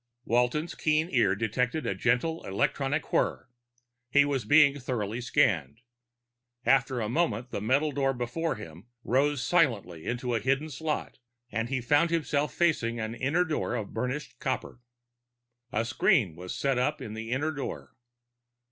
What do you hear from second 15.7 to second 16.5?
A screen